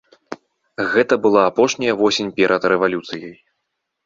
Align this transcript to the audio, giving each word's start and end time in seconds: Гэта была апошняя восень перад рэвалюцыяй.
Гэта 0.93 1.13
была 1.25 1.43
апошняя 1.51 1.93
восень 2.01 2.33
перад 2.41 2.61
рэвалюцыяй. 2.75 3.35